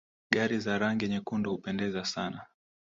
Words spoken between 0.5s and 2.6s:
za rangi nyekundu hupendeza sana.